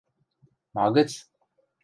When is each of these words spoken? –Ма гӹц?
–Ма 0.75 0.85
гӹц? 0.95 1.11